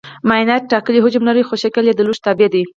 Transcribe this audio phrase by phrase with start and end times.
[0.29, 2.63] مایعات ټاکلی حجم لري خو شکل یې د لوښي تابع دی.